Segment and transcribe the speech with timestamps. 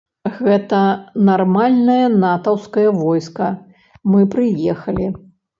[0.37, 0.77] Гэта
[1.29, 3.51] нармальнае натаўскае войска,
[4.15, 5.07] мы прыехалі!